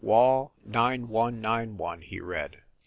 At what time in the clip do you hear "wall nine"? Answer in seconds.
0.03-1.09